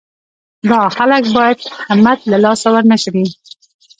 [0.69, 3.25] دا خلک باید همت له لاسه ورنه کړي.